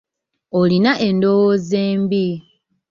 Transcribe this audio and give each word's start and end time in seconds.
Olina 0.59 0.91
endowooza 1.07 1.77
embi. 1.91 2.25